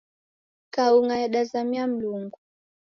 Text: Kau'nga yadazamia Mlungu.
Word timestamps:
Kau'nga 0.73 1.15
yadazamia 1.21 1.85
Mlungu. 1.87 2.37